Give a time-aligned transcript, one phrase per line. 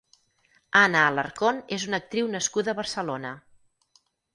[0.81, 3.41] Anna Alarcón és una actriu nascuda a Barcelona.